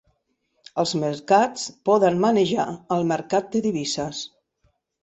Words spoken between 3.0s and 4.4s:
mercat de divises